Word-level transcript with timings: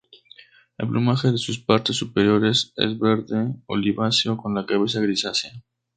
El 0.79 0.89
plumaje 0.89 1.31
de 1.31 1.37
sus 1.37 1.59
partes 1.59 1.95
superiores 1.95 2.73
es 2.75 2.97
verde 2.97 3.53
oliváceo, 3.67 4.35
con 4.35 4.55
la 4.55 4.65
cabeza 4.65 4.99
grisácea. 4.99 5.51